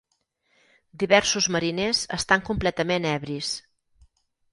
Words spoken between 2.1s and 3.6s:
estan completament ebris.